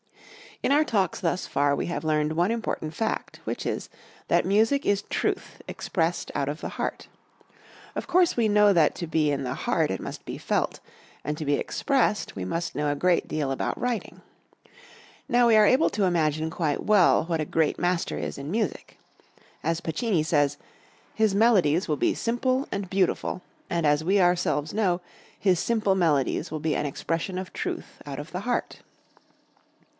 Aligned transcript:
In 0.63 0.71
our 0.71 0.83
Talks 0.83 1.19
thus 1.19 1.45
far 1.47 1.75
we 1.75 1.85
have 1.87 2.03
learned 2.03 2.33
one 2.33 2.49
important 2.51 2.93
fact, 2.93 3.39
which 3.45 3.65
is, 3.67 3.87
that 4.29 4.45
music 4.45 4.85
is 4.85 5.03
truth 5.03 5.61
expressed 5.67 6.31
out 6.35 6.49
of 6.49 6.61
the 6.61 6.69
heart. 6.69 7.07
Of 7.95 8.05
course 8.07 8.35
we 8.37 8.47
know 8.47 8.73
that 8.73 8.93
to 8.95 9.07
be 9.07 9.31
in 9.31 9.43
the 9.43 9.53
heart 9.53 9.91
it 9.91 9.99
must 9.99 10.23
be 10.25 10.37
felt, 10.39 10.79
and 11.23 11.37
to 11.37 11.45
be 11.45 11.53
expressed 11.55 12.35
we 12.35 12.45
must 12.45 12.75
know 12.75 12.91
a 12.91 12.95
great 12.95 13.27
deal 13.27 13.51
about 13.51 13.79
writing. 13.79 14.21
Now 15.29 15.47
we 15.47 15.55
are 15.55 15.67
able 15.67 15.89
to 15.91 16.03
imagine 16.03 16.49
quite 16.49 16.83
well 16.83 17.25
what 17.25 17.41
a 17.41 17.45
great 17.45 17.79
master 17.79 18.17
is 18.17 18.37
in 18.39 18.49
music. 18.49 18.97
As 19.63 19.81
Pacini 19.81 20.23
says, 20.23 20.57
his 21.13 21.33
melodies 21.35 21.87
will 21.87 21.97
be 21.97 22.13
simple 22.15 22.67
and 22.71 22.89
beautiful, 22.89 23.41
and 23.69 23.85
as 23.85 24.03
we 24.03 24.19
ourselves 24.19 24.73
know, 24.75 25.01
his 25.39 25.59
simple 25.59 25.93
melodies 25.95 26.51
will 26.51 26.59
be 26.59 26.75
an 26.75 26.87
expression 26.87 27.37
of 27.37 27.53
truth 27.53 28.01
out 28.07 28.19
of 28.19 28.31
the 28.31 28.41
heart. 28.41 28.79